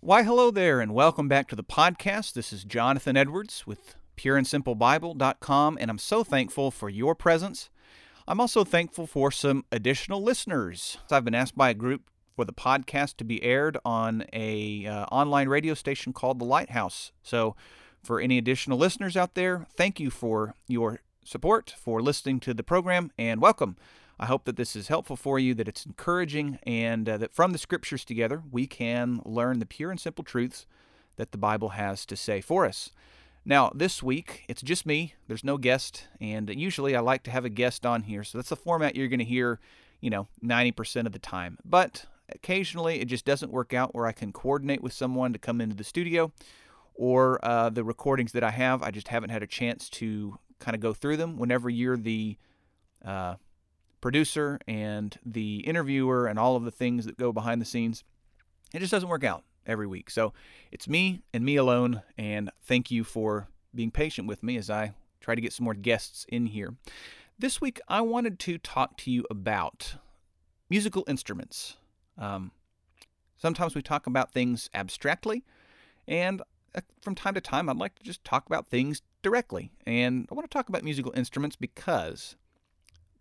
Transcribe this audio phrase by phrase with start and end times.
[0.00, 2.32] Why, hello there, and welcome back to the podcast.
[2.32, 7.70] This is Jonathan Edwards with pureandsimplebible.com, and I'm so thankful for your presence.
[8.26, 10.98] I'm also thankful for some additional listeners.
[11.08, 15.04] I've been asked by a group for the podcast to be aired on a uh,
[15.12, 17.12] online radio station called The Lighthouse.
[17.22, 17.54] So,
[18.02, 22.62] for any additional listeners out there, thank you for your support, for listening to the
[22.62, 23.76] program, and welcome.
[24.18, 27.52] I hope that this is helpful for you, that it's encouraging, and uh, that from
[27.52, 30.66] the scriptures together we can learn the pure and simple truths
[31.16, 32.90] that the Bible has to say for us.
[33.44, 35.14] Now, this week, it's just me.
[35.26, 38.50] There's no guest, and usually I like to have a guest on here, so that's
[38.50, 39.58] the format you're going to hear,
[40.00, 41.58] you know, 90% of the time.
[41.64, 45.60] But occasionally it just doesn't work out where I can coordinate with someone to come
[45.60, 46.32] into the studio
[46.94, 50.74] or uh, the recordings that I have, I just haven't had a chance to kind
[50.74, 51.36] of go through them.
[51.36, 52.36] Whenever you're the
[53.04, 53.34] uh,
[54.00, 58.04] producer and the interviewer and all of the things that go behind the scenes,
[58.72, 60.10] it just doesn't work out every week.
[60.10, 60.32] So
[60.70, 64.94] it's me and me alone, and thank you for being patient with me as I
[65.20, 66.74] try to get some more guests in here.
[67.38, 69.96] This week, I wanted to talk to you about
[70.68, 71.76] musical instruments.
[72.18, 72.52] Um,
[73.36, 75.44] sometimes we talk about things abstractly,
[76.06, 76.42] and
[76.74, 79.70] uh, from time to time, I'd like to just talk about things directly.
[79.86, 82.36] And I want to talk about musical instruments because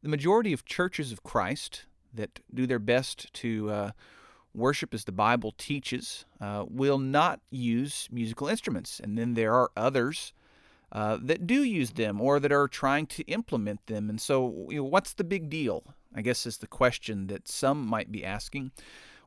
[0.01, 3.91] the majority of churches of Christ that do their best to uh,
[4.53, 8.99] worship as the Bible teaches uh, will not use musical instruments.
[8.99, 10.33] And then there are others
[10.91, 14.09] uh, that do use them or that are trying to implement them.
[14.09, 15.83] And so, you know, what's the big deal?
[16.13, 18.71] I guess is the question that some might be asking.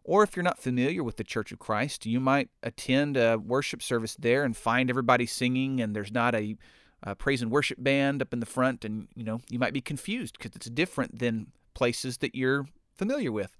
[0.04, 3.82] Or if you're not familiar with the Church of Christ, you might attend a worship
[3.82, 6.56] service there and find everybody singing, and there's not a,
[7.02, 9.80] a praise and worship band up in the front, and you know you might be
[9.80, 13.56] confused because it's different than places that you're familiar with.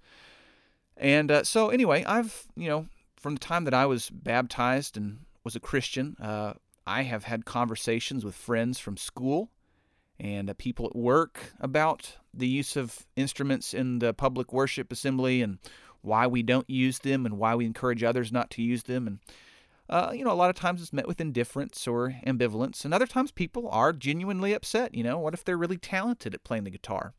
[0.95, 5.21] And uh, so, anyway, I've you know from the time that I was baptized and
[5.43, 6.53] was a Christian, uh,
[6.85, 9.49] I have had conversations with friends from school
[10.19, 15.41] and uh, people at work about the use of instruments in the public worship assembly
[15.41, 15.57] and
[16.05, 19.07] why we don't use them and why we encourage others not to use them.
[19.07, 19.19] And,
[19.89, 22.85] uh, you know, a lot of times it's met with indifference or ambivalence.
[22.85, 24.93] And other times people are genuinely upset.
[24.93, 27.13] You know, what if they're really talented at playing the guitar?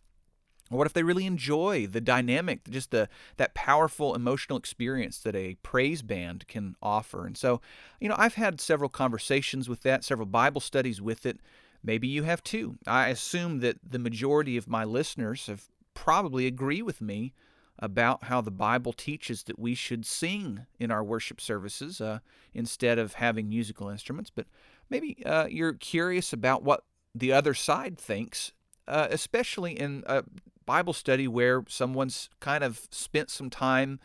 [0.71, 5.37] Or what if they really enjoy the dynamic, just the that powerful emotional experience that
[5.37, 7.25] a praise band can offer?
[7.25, 7.61] And so,
[8.01, 11.39] you know, I've had several conversations with that, several Bible studies with it.
[11.85, 12.79] Maybe you have too.
[12.85, 17.33] I assume that the majority of my listeners have probably agree with me
[17.79, 22.21] about how the Bible teaches that we should sing in our worship services uh,
[22.55, 24.31] instead of having musical instruments.
[24.31, 24.47] But
[24.89, 26.85] maybe uh, you're curious about what
[27.15, 28.53] the other side thinks,
[28.89, 30.25] uh, especially in a
[30.65, 34.01] Bible study where someone's kind of spent some time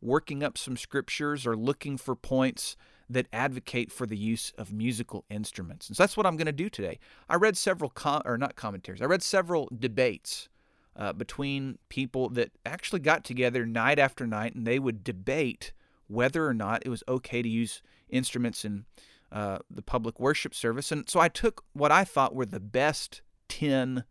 [0.00, 2.76] working up some scriptures or looking for points
[3.08, 5.88] that advocate for the use of musical instruments.
[5.88, 6.98] And so that's what I'm going to do today.
[7.28, 9.02] I read several com- or not commentaries.
[9.02, 10.48] I read several debates
[10.96, 15.72] uh, between people that actually got together night after night and they would debate
[16.06, 18.84] whether or not it was okay to use instruments in
[19.30, 20.92] uh, the public worship service.
[20.92, 24.04] And so I took what I thought were the best 10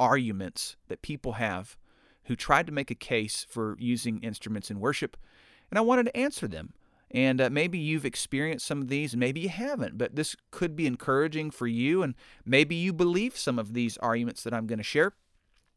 [0.00, 1.76] arguments that people have
[2.24, 5.16] who tried to make a case for using instruments in worship,
[5.70, 6.72] and I wanted to answer them.
[7.10, 10.74] And uh, maybe you've experienced some of these, and maybe you haven't, but this could
[10.74, 12.14] be encouraging for you, and
[12.44, 15.12] maybe you believe some of these arguments that I'm going to share.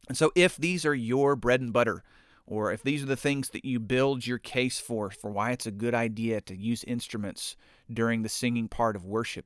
[0.08, 2.04] And so, if these are your bread and butter,
[2.46, 5.66] or if these are the things that you build your case for, for why it's
[5.66, 7.58] a good idea to use instruments
[7.92, 9.46] during the singing part of worship,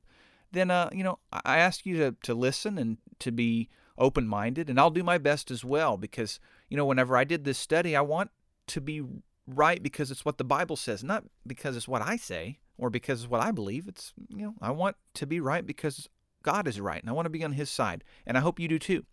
[0.51, 4.69] then, uh, you know, I ask you to, to listen and to be open minded,
[4.69, 6.39] and I'll do my best as well because,
[6.69, 8.29] you know, whenever I did this study, I want
[8.67, 9.03] to be
[9.47, 13.22] right because it's what the Bible says, not because it's what I say or because
[13.22, 13.88] it's what I believe.
[13.88, 16.09] It's, you know, I want to be right because
[16.43, 18.67] God is right, and I want to be on His side, and I hope you
[18.67, 19.05] do too.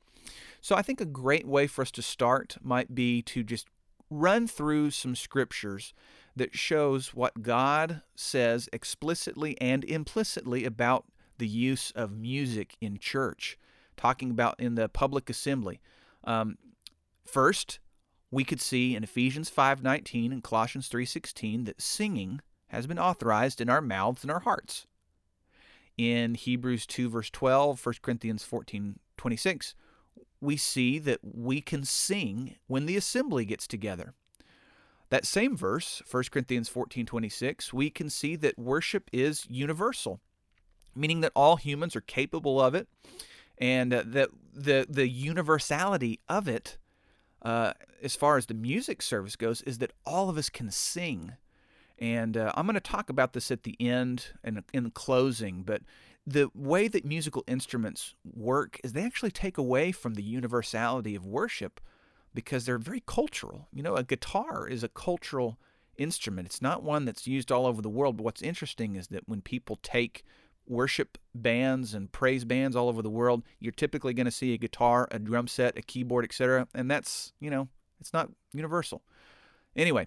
[0.61, 3.69] So I think a great way for us to start might be to just
[4.11, 5.93] run through some scriptures
[6.35, 11.05] that shows what God says explicitly and implicitly about
[11.39, 13.59] the use of music in church,
[13.97, 15.81] talking about in the public assembly.
[16.25, 16.59] Um,
[17.25, 17.79] first,
[18.31, 23.71] we could see in Ephesians 5:19 and Colossians 3:16 that singing has been authorized in
[23.71, 24.87] our mouths and our hearts.
[25.97, 29.75] In Hebrews 2 verse 12, 1 Corinthians 14:26,
[30.41, 34.15] we see that we can sing when the assembly gets together.
[35.11, 40.21] That same verse, 1 Corinthians 14:26, we can see that worship is universal,
[40.95, 42.89] meaning that all humans are capable of it
[43.61, 46.79] and uh, the the the universality of it,
[47.43, 51.33] uh, as far as the music service goes, is that all of us can sing.
[51.99, 55.83] And uh, I'm going to talk about this at the end and in closing, but
[56.27, 61.27] the way that musical instruments work is they actually take away from the universality of
[61.27, 61.81] worship
[62.35, 63.67] because they're very cultural.
[63.73, 65.59] You know, a guitar is a cultural
[65.97, 66.47] instrument.
[66.47, 69.41] It's not one that's used all over the world, but what's interesting is that when
[69.41, 70.25] people take
[70.67, 74.59] worship bands and praise bands all over the world, you're typically going to see a
[74.59, 76.69] guitar, a drum set, a keyboard, etc.
[76.75, 77.69] And that's, you know,
[78.01, 79.03] it's not universal.
[79.75, 80.07] Anyway,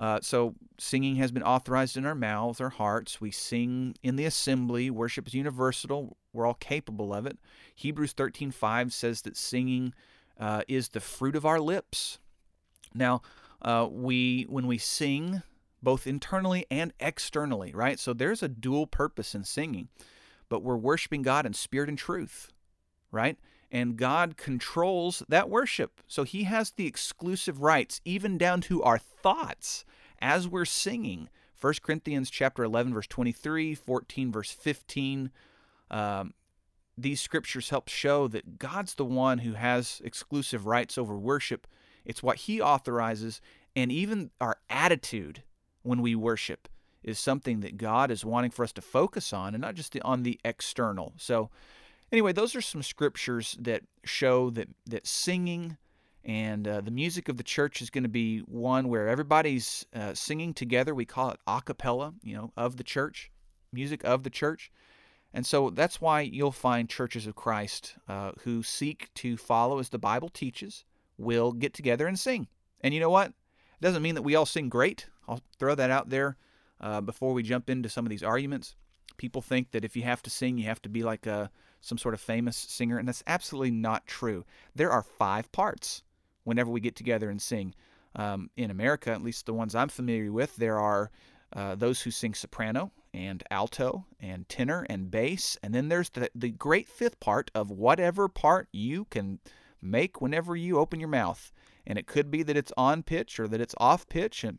[0.00, 3.20] uh, so singing has been authorized in our mouths, our hearts.
[3.20, 4.90] We sing in the assembly.
[4.90, 6.16] Worship is universal.
[6.32, 7.38] We're all capable of it.
[7.74, 9.92] Hebrews 13:5 says that singing
[10.38, 12.18] uh, is the fruit of our lips.
[12.94, 13.20] Now,
[13.60, 15.42] uh, we when we sing,
[15.82, 17.98] both internally and externally, right?
[17.98, 19.88] So there's a dual purpose in singing,
[20.48, 22.50] but we're worshiping God in spirit and truth,
[23.12, 23.38] right?
[23.72, 26.00] And God controls that worship.
[26.06, 29.84] So He has the exclusive rights, even down to our thoughts
[30.20, 31.28] as we're singing.
[31.60, 35.30] 1 Corinthians chapter 11, verse 23, 14, verse 15.
[35.90, 36.34] Um,
[36.96, 41.66] these scriptures help show that God's the one who has exclusive rights over worship.
[42.04, 43.40] It's what He authorizes,
[43.76, 45.42] and even our attitude
[45.82, 46.68] when we worship
[47.02, 50.22] is something that God is wanting for us to focus on and not just on
[50.22, 51.14] the external.
[51.16, 51.50] So,
[52.12, 55.76] anyway, those are some scriptures that show that, that singing
[56.24, 60.12] and uh, the music of the church is going to be one where everybody's uh,
[60.14, 60.94] singing together.
[60.94, 63.30] We call it a cappella, you know, of the church,
[63.72, 64.70] music of the church.
[65.32, 69.88] And so that's why you'll find churches of Christ uh, who seek to follow as
[69.88, 70.84] the Bible teaches
[71.16, 72.48] will get together and sing.
[72.80, 73.28] And you know what?
[73.28, 75.06] It doesn't mean that we all sing great.
[75.28, 76.36] I'll throw that out there
[76.80, 78.74] uh, before we jump into some of these arguments.
[79.16, 81.98] People think that if you have to sing, you have to be like a, some
[81.98, 84.44] sort of famous singer, and that's absolutely not true.
[84.74, 86.02] There are five parts
[86.44, 87.74] whenever we get together and sing.
[88.16, 91.10] Um, in America, at least the ones I'm familiar with, there are
[91.52, 96.30] uh, those who sing soprano and alto and tenor and bass, and then there's the,
[96.34, 99.38] the great fifth part of whatever part you can
[99.82, 101.52] make whenever you open your mouth.
[101.86, 104.58] And it could be that it's on pitch or that it's off pitch, and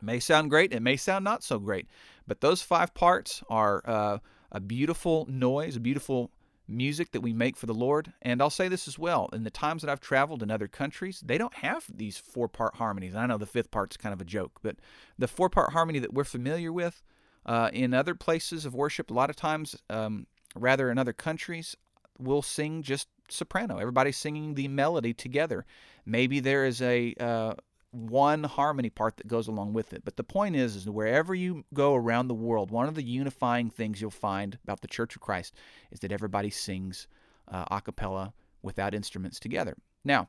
[0.00, 1.86] it may sound great, it may sound not so great,
[2.26, 4.18] but those five parts are uh,
[4.50, 6.30] a beautiful noise, a beautiful
[6.72, 8.12] music that we make for the Lord.
[8.22, 11.22] And I'll say this as well in the times that I've traveled in other countries,
[11.24, 13.14] they don't have these four part harmonies.
[13.14, 14.76] I know the fifth part's kind of a joke, but
[15.18, 17.02] the four part harmony that we're familiar with
[17.46, 21.76] uh, in other places of worship, a lot of times, um, rather in other countries,
[22.18, 23.78] we'll sing just soprano.
[23.78, 25.64] Everybody's singing the melody together.
[26.04, 27.54] Maybe there is a uh,
[27.92, 30.04] one harmony part that goes along with it.
[30.04, 33.70] But the point is, is wherever you go around the world, one of the unifying
[33.70, 35.54] things you'll find about the Church of Christ
[35.90, 37.06] is that everybody sings
[37.48, 39.76] uh, a cappella without instruments together.
[40.04, 40.28] Now,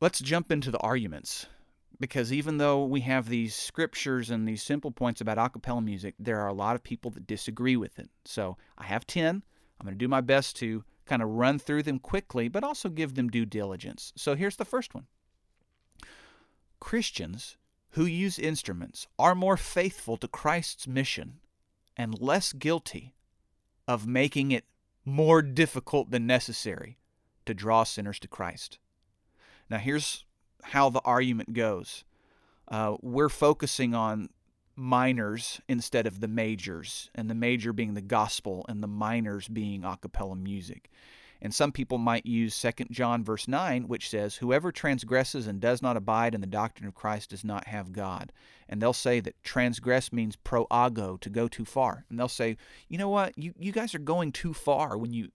[0.00, 1.46] let's jump into the arguments.
[2.00, 6.14] Because even though we have these scriptures and these simple points about a cappella music,
[6.18, 8.10] there are a lot of people that disagree with it.
[8.24, 9.42] So I have 10.
[9.80, 12.88] I'm going to do my best to kind of run through them quickly, but also
[12.88, 14.12] give them due diligence.
[14.16, 15.06] So here's the first one
[16.82, 17.56] Christians
[17.90, 21.38] who use instruments are more faithful to Christ's mission
[21.96, 23.14] and less guilty
[23.86, 24.64] of making it
[25.04, 26.98] more difficult than necessary
[27.46, 28.80] to draw sinners to Christ.
[29.70, 30.24] Now, here's
[30.64, 32.02] how the argument goes
[32.66, 34.30] uh, we're focusing on
[34.74, 39.84] minors instead of the majors, and the major being the gospel and the minors being
[39.84, 40.90] a cappella music.
[41.44, 45.82] And some people might use 2 John verse 9, which says, Whoever transgresses and does
[45.82, 48.32] not abide in the doctrine of Christ does not have God.
[48.68, 52.04] And they'll say that transgress means proago, to go too far.
[52.08, 52.56] And they'll say,
[52.88, 55.30] you know what, you, you guys are going too far when you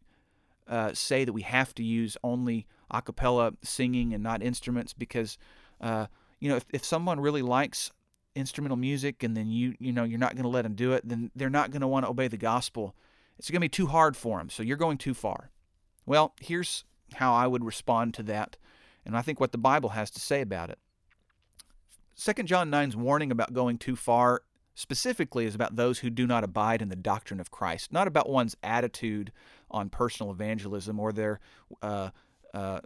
[0.69, 5.37] uh, say that we have to use only a cappella singing and not instruments because,
[5.81, 6.07] uh,
[6.39, 7.91] you know, if, if someone really likes
[8.33, 11.05] instrumental music and then you, you know, you're not going to let them do it,
[11.05, 12.95] then they're not going to want to obey the gospel.
[13.37, 14.49] It's going to be too hard for them.
[14.49, 15.51] So you're going too far.
[16.07, 16.85] Well, here's
[17.15, 18.57] how I would respond to that,
[19.05, 20.79] and I think what the Bible has to say about it.
[22.15, 24.41] 2 John 9's warning about going too far
[24.73, 28.29] specifically is about those who do not abide in the doctrine of Christ, not about
[28.29, 29.31] one's attitude
[29.69, 31.39] on personal evangelism or their
[31.81, 32.09] uh,
[32.53, 32.79] uh,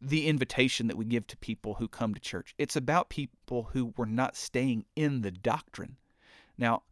[0.00, 2.54] the invitation that we give to people who come to church.
[2.56, 5.96] It's about people who were not staying in the doctrine.
[6.56, 6.84] Now,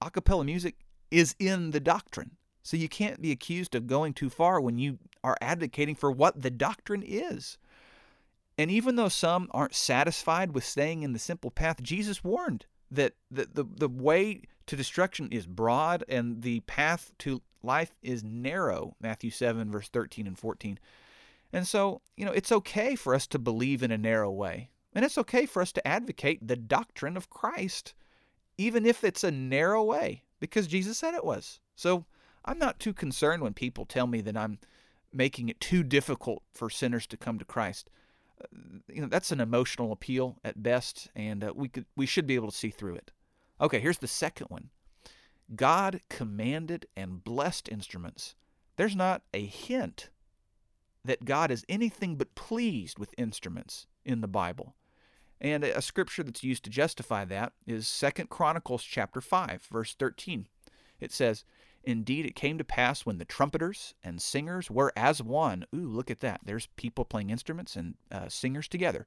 [0.00, 0.76] a cappella music
[1.10, 2.36] is in the doctrine.
[2.64, 6.40] So you can't be accused of going too far when you are advocating for what
[6.40, 7.58] the doctrine is.
[8.56, 13.12] And even though some aren't satisfied with staying in the simple path, Jesus warned that
[13.30, 18.96] the, the, the way to destruction is broad and the path to life is narrow,
[18.98, 20.78] Matthew 7, verse 13 and 14.
[21.52, 24.70] And so, you know, it's okay for us to believe in a narrow way.
[24.94, 27.94] And it's okay for us to advocate the doctrine of Christ,
[28.56, 31.60] even if it's a narrow way, because Jesus said it was.
[31.74, 32.06] So
[32.44, 34.58] I'm not too concerned when people tell me that I'm
[35.12, 37.88] making it too difficult for sinners to come to Christ.
[38.40, 38.46] Uh,
[38.88, 42.34] you know, that's an emotional appeal at best, and uh, we could we should be
[42.34, 43.12] able to see through it.
[43.60, 44.70] Okay, here's the second one.
[45.54, 48.34] God commanded and blessed instruments.
[48.76, 50.10] There's not a hint
[51.04, 54.74] that God is anything but pleased with instruments in the Bible.
[55.40, 60.48] And a scripture that's used to justify that is Second Chronicles chapter 5, verse 13.
[61.00, 61.44] It says,
[61.86, 65.66] Indeed, it came to pass when the trumpeters and singers were as one.
[65.74, 66.40] Ooh, look at that.
[66.44, 69.06] There's people playing instruments and uh, singers together.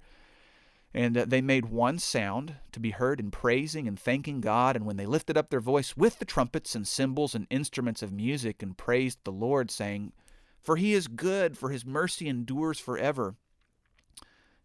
[0.93, 4.75] And uh, they made one sound to be heard in praising and thanking God.
[4.75, 8.11] And when they lifted up their voice with the trumpets and cymbals and instruments of
[8.11, 10.13] music and praised the Lord, saying,
[10.61, 13.35] For he is good, for his mercy endures forever.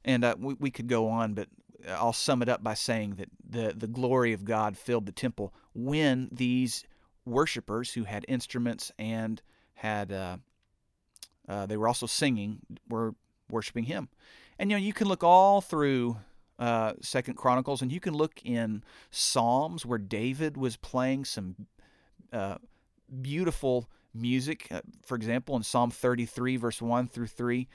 [0.05, 1.49] And uh, we, we could go on, but
[1.89, 5.53] I'll sum it up by saying that the, the glory of God filled the temple
[5.75, 6.85] when these
[7.25, 9.43] worshipers who had instruments and
[9.75, 10.37] had uh,
[11.49, 13.15] uh, they were also singing were
[13.49, 14.09] worshiping him.
[14.59, 16.19] And you know you can look all through
[16.59, 21.67] uh, second chronicles and you can look in psalms where david was playing some
[22.33, 22.57] uh,
[23.21, 24.69] beautiful music.
[24.71, 27.69] Uh, for example in psalm 33 verse 1 through 3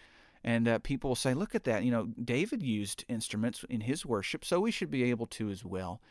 [0.43, 1.83] and uh, people will say look at that.
[1.83, 5.65] You know david used instruments in his worship so we should be able to as
[5.65, 6.01] well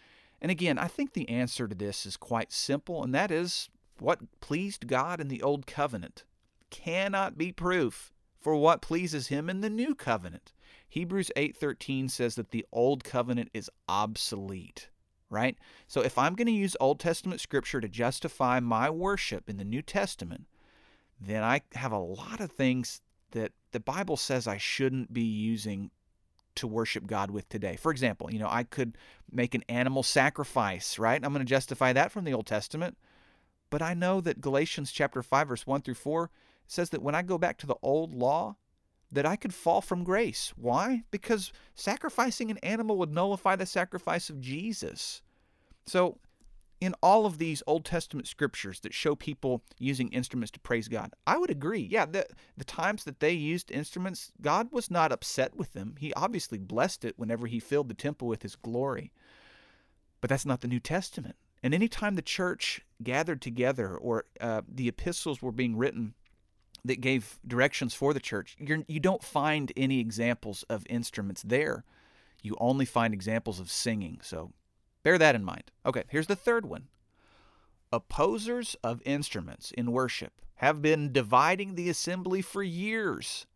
[0.41, 4.41] and again, I think the answer to this is quite simple, and that is what
[4.41, 6.25] pleased God in the Old Covenant
[6.71, 10.53] cannot be proof for what pleases him in the new covenant.
[10.89, 14.89] Hebrews 8:13 says that the old covenant is obsolete,
[15.31, 15.59] right?
[15.87, 19.65] So if I'm going to use Old Testament scripture to justify my worship in the
[19.65, 20.47] New Testament,
[21.21, 23.01] then I have a lot of things
[23.33, 25.91] that the Bible says I shouldn't be using
[26.57, 27.77] to worship God with today.
[27.77, 28.97] For example, you know, I could
[29.31, 31.23] make an animal sacrifice, right?
[31.23, 32.97] I'm going to justify that from the Old Testament.
[33.71, 36.31] But I know that Galatians chapter 5 verse 1 through 4
[36.67, 38.57] says that when I go back to the old law,
[39.11, 40.53] that I could fall from grace.
[40.57, 41.05] Why?
[41.11, 45.23] Because sacrificing an animal would nullify the sacrifice of Jesus.
[45.87, 46.19] So
[46.81, 51.13] in all of these Old Testament scriptures that show people using instruments to praise God,
[51.27, 51.89] I would agree.
[51.91, 55.95] Yeah, the, the times that they used instruments, God was not upset with them.
[55.99, 59.13] He obviously blessed it whenever He filled the temple with His glory.
[60.21, 61.37] But that's not the New Testament.
[61.63, 66.15] And anytime the church gathered together or uh, the epistles were being written
[66.85, 71.85] that gave directions for the church, you're, you don't find any examples of instruments there.
[72.43, 74.21] You only find examples of singing.
[74.23, 74.53] So
[75.07, 75.71] Bear that in mind.
[75.87, 76.89] Okay, here's the third one.
[77.93, 83.47] Opposers of instruments in worship have been dividing the assembly for years.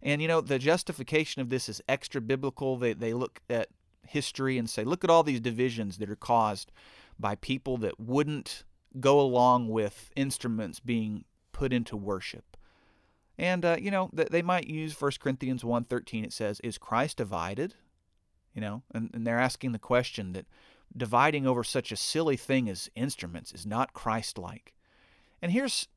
[0.00, 2.78] And you know, the justification of this is extra biblical.
[2.78, 3.68] They, they look at
[4.06, 6.72] history and say, look at all these divisions that are caused
[7.18, 8.64] by people that wouldn't
[8.98, 12.56] go along with instruments being put into worship.
[13.36, 16.24] And, uh, you know, they might use 1 Corinthians 1.13.
[16.24, 17.74] It says, is Christ divided?
[18.54, 20.46] You know, and, and they're asking the question that
[20.96, 24.72] dividing over such a silly thing as instruments is not Christ like.
[25.40, 25.88] And here's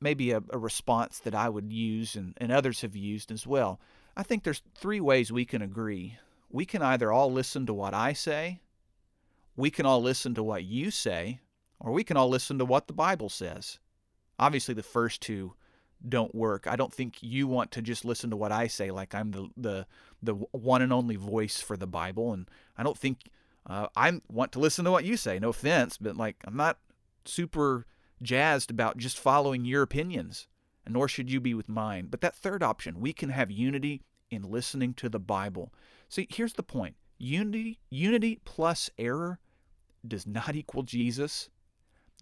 [0.00, 3.80] maybe a, a, response that I would use and, and others have used as well.
[4.16, 6.18] I think there's three ways we can agree.
[6.50, 8.60] We can either all listen to what I say,
[9.56, 11.40] we can all listen to what you say,
[11.78, 13.78] or we can all listen to what the Bible says.
[14.38, 15.54] Obviously, the first two
[16.06, 16.66] don't work.
[16.66, 19.50] I don't think you want to just listen to what I say like I'm the
[19.56, 19.86] the
[20.22, 23.30] the one and only voice for the Bible and I don't think
[23.66, 25.38] uh, I want to listen to what you say.
[25.38, 26.78] No offense, but like I'm not
[27.24, 27.86] super
[28.22, 30.48] jazzed about just following your opinions,
[30.84, 32.06] and nor should you be with mine.
[32.10, 35.72] But that third option, we can have unity in listening to the Bible.
[36.08, 39.38] See, here's the point: unity, unity plus error
[40.06, 41.50] does not equal Jesus.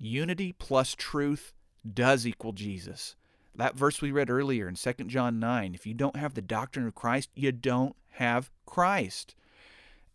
[0.01, 1.53] Unity plus truth
[1.95, 3.17] does equal Jesus.
[3.55, 6.87] That verse we read earlier in 2 John 9, if you don't have the doctrine
[6.87, 9.35] of Christ, you don't have Christ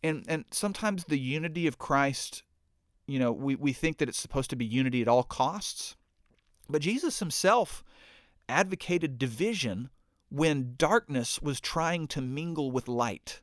[0.04, 2.44] and and sometimes the unity of Christ,
[3.08, 5.96] you know, we, we think that it's supposed to be unity at all costs.
[6.70, 7.84] But Jesus himself
[8.50, 9.90] advocated division
[10.30, 13.42] when darkness was trying to mingle with light.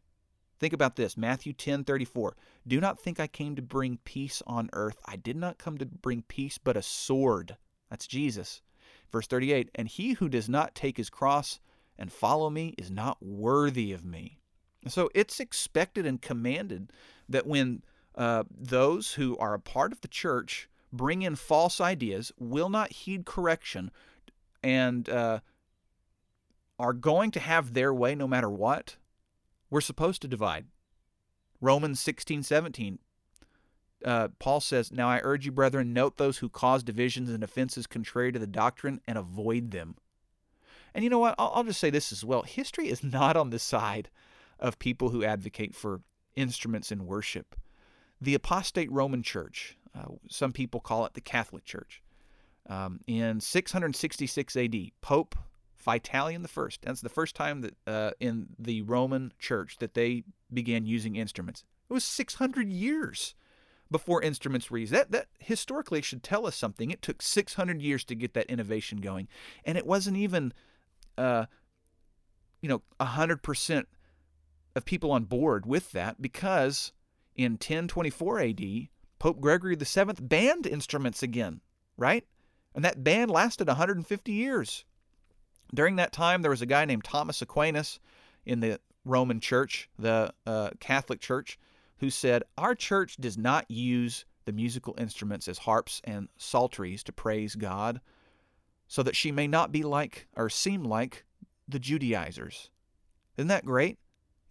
[0.58, 2.36] Think about this Matthew 10 34.
[2.66, 5.00] Do not think I came to bring peace on earth.
[5.06, 7.56] I did not come to bring peace, but a sword.
[7.88, 8.60] That's Jesus.
[9.10, 11.60] Verse 38 And he who does not take his cross
[11.98, 14.39] and follow me is not worthy of me.
[14.88, 16.92] So it's expected and commanded
[17.28, 17.82] that when
[18.14, 22.92] uh, those who are a part of the church bring in false ideas, will not
[22.92, 23.90] heed correction,
[24.62, 25.40] and uh,
[26.78, 28.96] are going to have their way no matter what,
[29.70, 30.66] we're supposed to divide.
[31.60, 32.98] Romans 16, 17.
[34.04, 37.86] Uh, Paul says, Now I urge you, brethren, note those who cause divisions and offenses
[37.86, 39.96] contrary to the doctrine and avoid them.
[40.94, 41.34] And you know what?
[41.38, 42.42] I'll, I'll just say this as well.
[42.42, 44.08] History is not on the side
[44.60, 46.02] of people who advocate for
[46.36, 47.56] instruments in worship.
[48.20, 52.02] The apostate Roman Church, uh, some people call it the Catholic Church,
[52.68, 55.34] um, in 666 AD, Pope
[55.84, 60.84] Vitalian I, that's the first time that uh, in the Roman Church that they began
[60.86, 61.64] using instruments.
[61.88, 63.34] It was 600 years
[63.90, 64.92] before instruments were used.
[64.92, 66.90] That, that historically should tell us something.
[66.90, 69.26] It took 600 years to get that innovation going,
[69.64, 70.52] and it wasn't even,
[71.18, 71.46] uh,
[72.60, 73.84] you know, 100%
[74.74, 76.92] of people on board with that because
[77.34, 78.60] in 1024 AD,
[79.18, 81.60] Pope Gregory VII banned instruments again,
[81.96, 82.24] right?
[82.74, 84.84] And that ban lasted 150 years.
[85.74, 88.00] During that time, there was a guy named Thomas Aquinas
[88.44, 91.58] in the Roman Church, the uh, Catholic Church,
[91.98, 97.12] who said, Our church does not use the musical instruments as harps and psalteries to
[97.12, 98.00] praise God,
[98.88, 101.24] so that she may not be like or seem like
[101.68, 102.70] the Judaizers.
[103.36, 103.98] Isn't that great?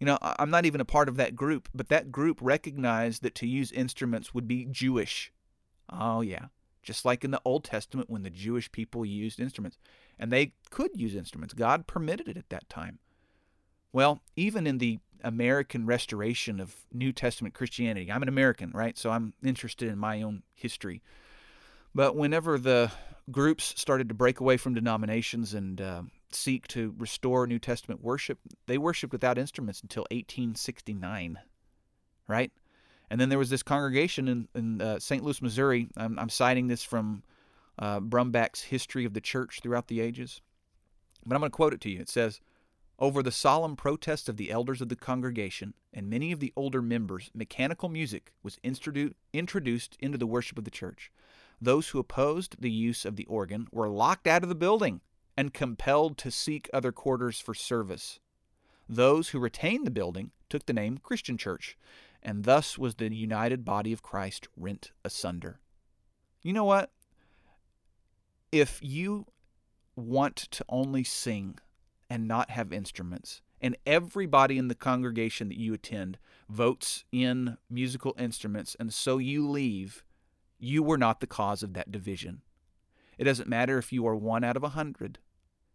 [0.00, 3.34] You know, I'm not even a part of that group, but that group recognized that
[3.36, 5.30] to use instruments would be Jewish.
[5.90, 6.46] Oh, yeah.
[6.82, 9.76] Just like in the Old Testament when the Jewish people used instruments.
[10.18, 11.52] And they could use instruments.
[11.52, 12.98] God permitted it at that time.
[13.92, 18.96] Well, even in the American restoration of New Testament Christianity, I'm an American, right?
[18.96, 21.02] So I'm interested in my own history.
[21.94, 22.90] But whenever the
[23.30, 26.02] groups started to break away from denominations and uh,
[26.34, 31.38] seek to restore New Testament worship, they worshiped without instruments until 1869,
[32.28, 32.52] right?
[33.10, 35.24] And then there was this congregation in, in uh, St.
[35.24, 35.88] Louis, Missouri.
[35.96, 37.24] I'm, I'm, citing this from
[37.78, 40.40] uh, Brumback's History of the Church Throughout the Ages.
[41.26, 42.00] But I'm going to quote it to you.
[42.00, 42.40] It says,
[43.00, 46.80] Over the solemn protest of the elders of the congregation and many of the older
[46.80, 51.10] members, mechanical music was introduced into the worship of the church.
[51.60, 55.00] Those who opposed the use of the organ were locked out of the building
[55.40, 58.20] and compelled to seek other quarters for service.
[58.86, 61.78] Those who retained the building took the name Christian Church,
[62.22, 65.60] and thus was the united body of Christ rent asunder.
[66.42, 66.90] You know what?
[68.52, 69.28] If you
[69.96, 71.58] want to only sing
[72.10, 76.18] and not have instruments, and everybody in the congregation that you attend
[76.50, 80.04] votes in musical instruments, and so you leave,
[80.58, 82.42] you were not the cause of that division.
[83.16, 85.18] It doesn't matter if you are one out of a hundred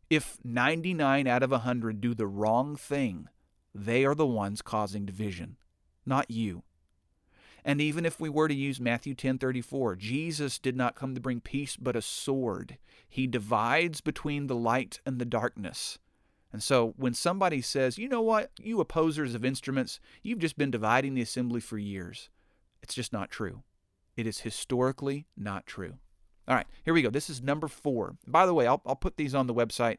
[0.09, 3.29] if 99 out of 100 do the wrong thing,
[3.73, 5.57] they are the ones causing division,
[6.05, 6.63] not you.
[7.63, 11.41] And even if we were to use Matthew 10:34, Jesus did not come to bring
[11.41, 12.77] peace but a sword.
[13.09, 15.97] He divides between the light and the darkness.
[16.53, 18.51] And so when somebody says, "You know what?
[18.59, 22.29] You opposers of instruments, you've just been dividing the assembly for years."
[22.83, 23.63] It's just not true.
[24.15, 25.97] It is historically not true.
[26.47, 27.09] All right, here we go.
[27.09, 28.17] This is number four.
[28.27, 29.97] By the way, I'll, I'll put these on the website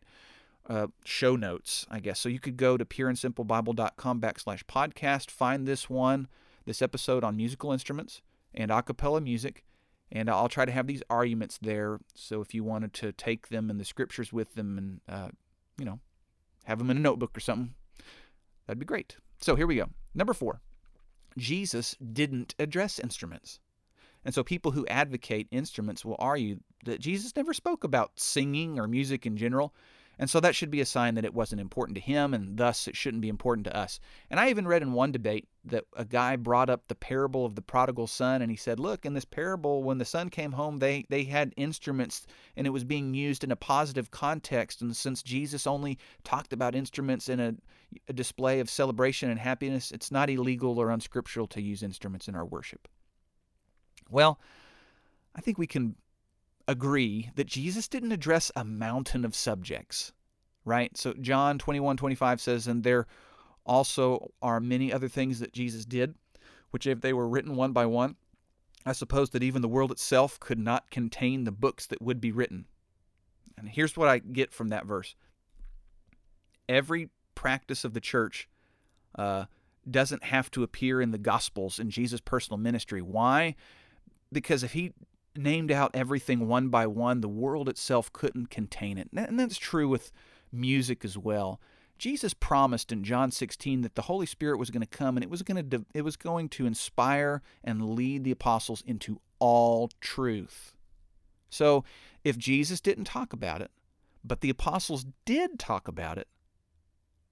[0.68, 2.20] uh, show notes, I guess.
[2.20, 6.28] So you could go to pureandsimplebible.com backslash podcast, find this one,
[6.64, 8.22] this episode on musical instruments
[8.54, 9.64] and a cappella music,
[10.11, 11.98] and I'll try to have these arguments there.
[12.14, 15.28] So if you wanted to take them and the scriptures with them and, uh,
[15.78, 16.00] you know,
[16.64, 17.74] have them in a notebook or something,
[18.66, 19.16] that'd be great.
[19.40, 19.88] So here we go.
[20.14, 20.61] Number four
[21.37, 23.61] Jesus didn't address instruments.
[24.26, 28.88] And so people who advocate instruments will argue that Jesus never spoke about singing or
[28.88, 29.72] music in general.
[30.18, 32.88] And so that should be a sign that it wasn't important to him, and thus
[32.88, 34.00] it shouldn't be important to us.
[34.28, 37.54] And I even read in one debate that a guy brought up the parable of
[37.54, 40.80] the prodigal son, and he said, Look, in this parable, when the son came home,
[40.80, 44.82] they, they had instruments, and it was being used in a positive context.
[44.82, 47.54] And since Jesus only talked about instruments in a,
[48.08, 52.34] a display of celebration and happiness, it's not illegal or unscriptural to use instruments in
[52.34, 52.88] our worship.
[54.10, 54.38] Well,
[55.34, 55.96] I think we can
[56.68, 60.12] agree that Jesus didn't address a mountain of subjects,
[60.64, 60.96] right?
[60.96, 63.06] So John 21 25 says, And there
[63.64, 66.14] also are many other things that Jesus did,
[66.70, 68.16] which if they were written one by one,
[68.84, 72.30] I suppose that even the world itself could not contain the books that would be
[72.30, 72.66] written.
[73.58, 75.14] And here's what I get from that verse
[76.68, 78.48] every practice of the church
[79.16, 79.44] uh,
[79.88, 83.00] doesn't have to appear in the Gospels in Jesus' personal ministry.
[83.00, 83.54] Why?
[84.37, 84.92] Because if he
[85.35, 89.09] named out everything one by one, the world itself couldn't contain it.
[89.14, 90.12] And that's true with
[90.53, 91.59] music as well.
[91.96, 95.31] Jesus promised in John 16 that the Holy Spirit was going to come and it
[95.31, 100.77] was going to it was going to inspire and lead the apostles into all truth.
[101.49, 101.83] So,
[102.22, 103.70] if Jesus didn't talk about it,
[104.22, 106.29] but the apostles did talk about it,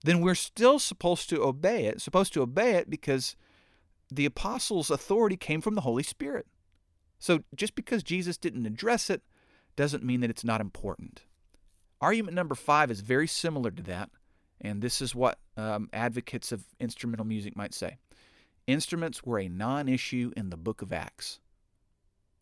[0.02, 3.36] then we're still supposed to obey it, supposed to obey it because
[4.10, 6.46] the apostles' authority came from the Holy Spirit.
[7.24, 9.22] So just because Jesus didn't address it
[9.76, 11.22] doesn't mean that it's not important.
[11.98, 14.10] Argument number five is very similar to that,
[14.60, 17.96] and this is what um, advocates of instrumental music might say.
[18.66, 21.40] Instruments were a non issue in the book of Acts.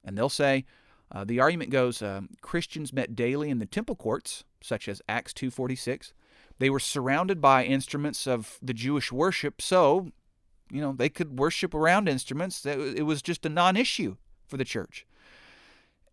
[0.05, 0.65] And they'll say,
[1.13, 5.33] uh, the argument goes um, Christians met daily in the temple courts, such as Acts
[5.33, 6.13] 2.46.
[6.59, 10.09] They were surrounded by instruments of the Jewish worship, so,
[10.73, 12.67] you know, they could worship around instruments.
[12.67, 14.17] It was just a non issue
[14.53, 15.07] for the church.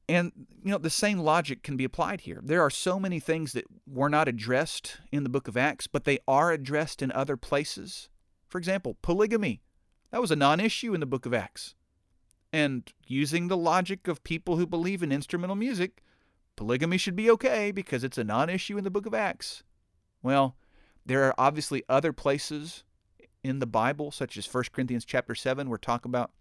[0.07, 0.31] And,
[0.63, 2.39] you know, the same logic can be applied here.
[2.41, 6.05] There are so many things that were not addressed in the book of Acts, but
[6.05, 8.07] they are addressed in other places.
[8.47, 9.61] For example, polygamy.
[10.11, 11.75] That was a non issue in the book of Acts.
[12.53, 16.01] And using the logic of people who believe in instrumental music,
[16.55, 19.63] polygamy should be okay because it's a non issue in the book of Acts.
[20.23, 20.55] Well,
[21.05, 22.85] there are obviously other places
[23.43, 26.31] in the Bible, such as 1 Corinthians chapter 7, where talk about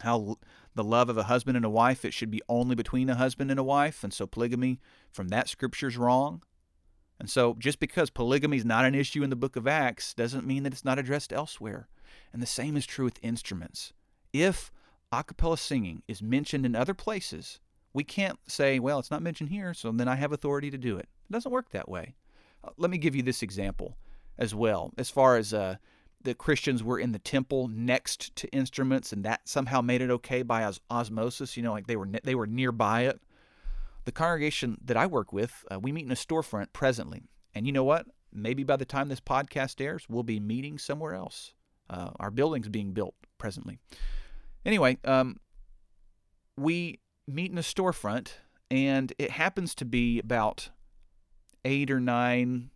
[0.00, 0.36] how
[0.74, 3.50] the love of a husband and a wife it should be only between a husband
[3.50, 6.42] and a wife and so polygamy from that scripture is wrong.
[7.20, 10.46] And so just because polygamy is not an issue in the book of acts doesn't
[10.46, 11.88] mean that it's not addressed elsewhere.
[12.32, 13.92] And the same is true with instruments.
[14.32, 14.72] If
[15.12, 17.60] a cappella singing is mentioned in other places
[17.92, 20.96] we can't say well it's not mentioned here so then i have authority to do
[20.96, 21.08] it.
[21.28, 22.14] It doesn't work that way.
[22.64, 23.96] Uh, let me give you this example
[24.38, 25.76] as well as far as uh,
[26.24, 30.42] the Christians were in the temple next to instruments, and that somehow made it okay
[30.42, 31.56] by os- osmosis.
[31.56, 33.20] You know, like they were ne- they were nearby it.
[34.04, 37.22] The congregation that I work with, uh, we meet in a storefront presently,
[37.54, 38.06] and you know what?
[38.32, 41.54] Maybe by the time this podcast airs, we'll be meeting somewhere else.
[41.88, 43.78] Uh, our building's being built presently.
[44.64, 45.38] Anyway, um,
[46.56, 48.32] we meet in a storefront,
[48.70, 50.70] and it happens to be about
[51.64, 52.70] eight or nine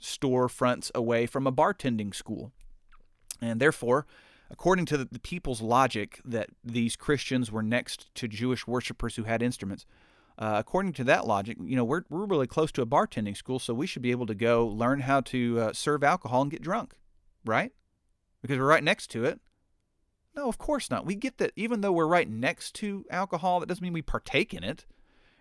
[0.00, 2.52] storefronts away from a bartending school.
[3.40, 4.06] And therefore,
[4.50, 9.42] according to the people's logic that these Christians were next to Jewish worshippers who had
[9.42, 9.86] instruments,
[10.38, 13.58] uh, according to that logic, you know, we're, we're really close to a bartending school,
[13.58, 16.62] so we should be able to go learn how to uh, serve alcohol and get
[16.62, 16.94] drunk,
[17.44, 17.72] right?
[18.40, 19.40] Because we're right next to it.
[20.34, 21.04] No, of course not.
[21.04, 24.54] We get that even though we're right next to alcohol, that doesn't mean we partake
[24.54, 24.86] in it.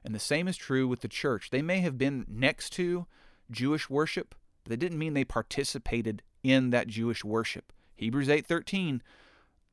[0.04, 1.50] And the same is true with the church.
[1.50, 3.06] They may have been next to
[3.52, 7.74] Jewish worship, but that didn't mean they participated in that Jewish worship.
[7.96, 9.02] Hebrews 8:13,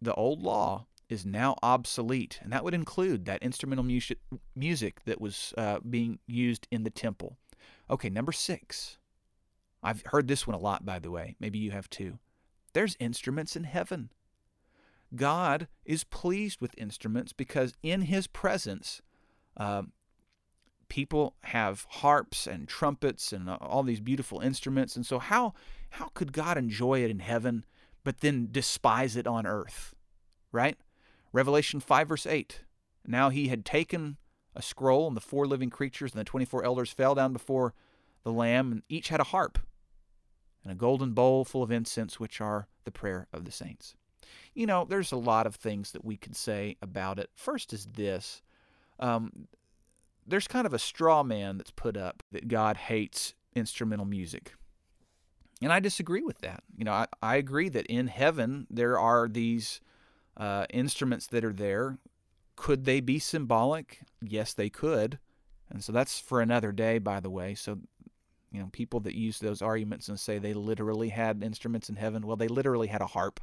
[0.00, 4.18] the old law is now obsolete, and that would include that instrumental music,
[4.54, 7.36] music that was uh, being used in the temple.
[7.88, 8.98] Okay, number six.
[9.82, 11.36] I've heard this one a lot, by the way.
[11.38, 12.18] Maybe you have too.
[12.72, 14.10] There's instruments in heaven.
[15.14, 19.00] God is pleased with instruments because in His presence,
[19.56, 19.82] uh,
[20.88, 24.96] people have harps and trumpets and uh, all these beautiful instruments.
[24.96, 25.54] And so how
[25.90, 27.64] how could God enjoy it in heaven
[28.04, 29.94] but then despise it on earth?
[30.52, 30.76] Right?
[31.32, 32.62] Revelation 5 verse 8.
[33.06, 34.16] Now he had taken
[34.54, 37.74] a scroll and the four living creatures and the 24 elders fell down before
[38.24, 39.58] the lamb and each had a harp
[40.62, 43.94] and a golden bowl full of incense which are the prayer of the saints.
[44.54, 47.30] You know, there's a lot of things that we could say about it.
[47.34, 48.42] First is this
[48.98, 49.48] um,
[50.26, 54.54] there's kind of a straw man that's put up that God hates instrumental music.
[55.62, 56.62] And I disagree with that.
[56.76, 59.80] You know, I, I agree that in heaven there are these
[60.36, 61.98] uh, instruments that are there.
[62.56, 64.00] Could they be symbolic?
[64.22, 65.18] Yes, they could.
[65.70, 67.54] And so that's for another day, by the way.
[67.54, 67.78] So,
[68.52, 72.26] you know, people that use those arguments and say they literally had instruments in heaven,
[72.26, 73.40] well, they literally had a harp.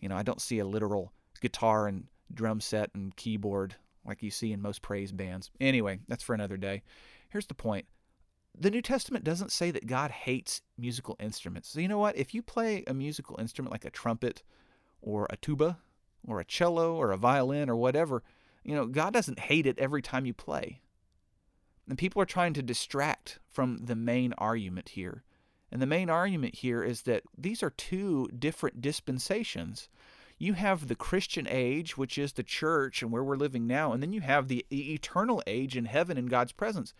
[0.00, 4.30] You know, I don't see a literal guitar and drum set and keyboard like you
[4.30, 5.50] see in most praise bands.
[5.60, 6.82] Anyway, that's for another day.
[7.28, 7.86] Here's the point
[8.58, 11.68] the New Testament doesn't say that God hates musical instruments.
[11.68, 12.16] So, you know what?
[12.16, 14.42] If you play a musical instrument like a trumpet
[15.02, 15.78] or a tuba
[16.26, 18.22] or a cello or a violin or whatever,
[18.62, 20.80] you know, God doesn't hate it every time you play.
[21.88, 25.24] And people are trying to distract from the main argument here.
[25.70, 29.88] And the main argument here is that these are two different dispensations
[30.38, 34.02] you have the Christian age, which is the church and where we're living now, and
[34.02, 36.92] then you have the eternal age in heaven in God's presence.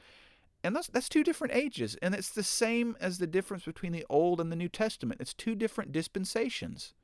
[0.62, 4.07] And that's that's two different ages, and it's the same as the difference between the
[4.09, 5.20] Old and the New Testament.
[5.20, 6.94] It's two different dispensations.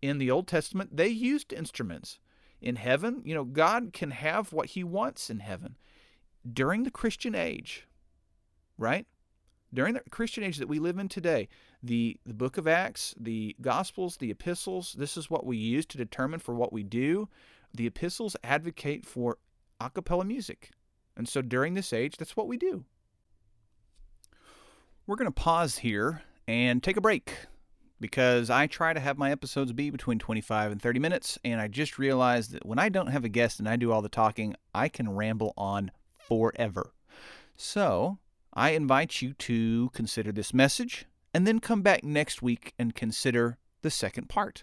[0.00, 2.20] In the Old Testament, they used instruments.
[2.60, 5.76] In heaven, you know, God can have what he wants in heaven.
[6.50, 7.88] During the Christian age,
[8.78, 9.06] right?
[9.74, 11.48] During the Christian age that we live in today,
[11.82, 15.98] the, the book of Acts, the Gospels, the epistles, this is what we use to
[15.98, 17.28] determine for what we do.
[17.74, 19.38] The epistles advocate for
[19.80, 20.70] a cappella music.
[21.16, 22.84] And so during this age, that's what we do.
[25.06, 27.34] We're going to pause here and take a break
[28.00, 31.68] because I try to have my episodes be between 25 and 30 minutes, and I
[31.68, 34.54] just realized that when I don't have a guest and I do all the talking,
[34.74, 36.92] I can ramble on forever.
[37.56, 38.18] So
[38.54, 43.58] I invite you to consider this message and then come back next week and consider
[43.82, 44.62] the second part.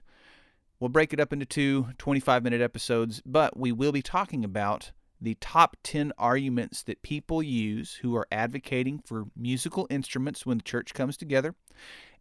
[0.80, 4.91] We'll break it up into two 25 minute episodes, but we will be talking about
[5.19, 10.63] the top 10 arguments that people use who are advocating for musical instruments when the
[10.63, 11.54] church comes together,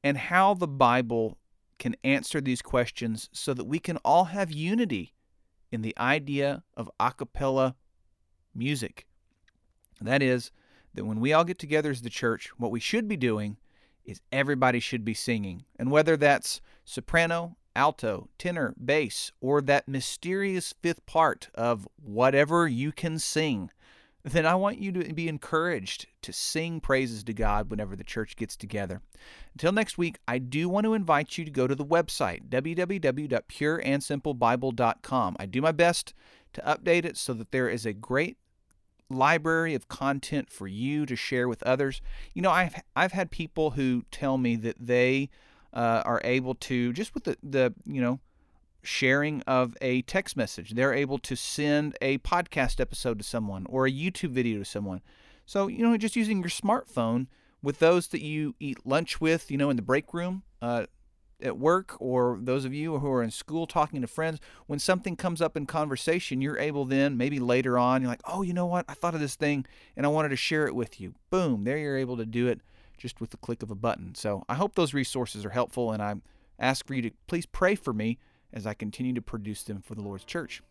[0.04, 1.38] and how the Bible
[1.78, 5.14] can answer these questions so that we can all have unity
[5.72, 7.76] in the idea of a cappella
[8.54, 9.06] music.
[10.02, 10.50] That is,
[10.94, 13.56] that when we all get together as the church, what we should be doing
[14.04, 15.64] is everybody should be singing.
[15.78, 22.92] And whether that's soprano, alto, tenor, bass, or that mysterious fifth part of whatever you
[22.92, 23.70] can sing,
[24.22, 28.36] then I want you to be encouraged to sing praises to God whenever the church
[28.36, 29.00] gets together.
[29.54, 35.36] Until next week, I do want to invite you to go to the website, www.pureandsimplebible.com.
[35.38, 36.12] I do my best
[36.52, 38.36] to update it so that there is a great
[39.10, 42.00] library of content for you to share with others.
[42.34, 45.28] You know, I've I've had people who tell me that they
[45.72, 48.20] uh, are able to just with the the you know
[48.82, 53.86] sharing of a text message, they're able to send a podcast episode to someone or
[53.86, 55.02] a YouTube video to someone.
[55.46, 57.26] So you know, just using your smartphone
[57.62, 60.42] with those that you eat lunch with, you know, in the break room.
[60.62, 60.86] Uh,
[61.42, 65.16] at work or those of you who are in school talking to friends, when something
[65.16, 68.66] comes up in conversation, you're able then, maybe later on, you're like, oh, you know
[68.66, 68.84] what?
[68.88, 71.14] I thought of this thing and I wanted to share it with you.
[71.30, 72.60] Boom, there you're able to do it
[72.98, 74.14] just with the click of a button.
[74.14, 76.16] So I hope those resources are helpful and I
[76.58, 78.18] ask for you to please pray for me
[78.52, 80.62] as I continue to produce them for the Lord's church.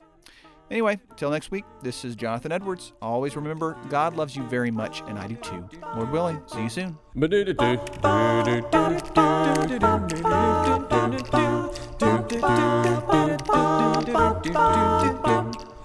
[0.71, 2.93] Anyway, till next week, this is Jonathan Edwards.
[3.01, 5.67] Always remember, God loves you very much, and I do too.
[5.95, 6.97] Lord willing, see you soon.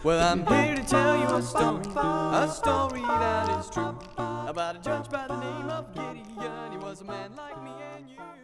[0.04, 4.78] Well, I'm here to tell you a story, a story that is true, about a
[4.80, 6.72] judge by the name of Gideon.
[6.72, 8.43] He was a man like me and you.